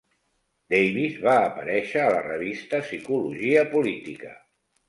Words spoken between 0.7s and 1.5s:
Davis va